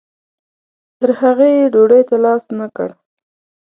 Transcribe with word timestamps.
تر 0.99 1.09
هغې 1.19 1.49
یې 1.57 1.65
ډوډۍ 1.73 2.01
ته 2.09 2.15
لاس 2.23 2.43
نه 2.59 2.67
کړ. 2.75 2.89